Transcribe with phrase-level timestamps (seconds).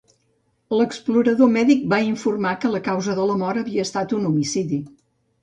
[0.77, 4.83] L'explorador mèdic va informar que la causa de mort havia estat un homicidi.